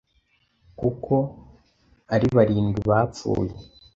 kuko 0.79 1.13
ari 2.13 2.27
barindwi 2.35 2.79
bapfuye 2.89 3.53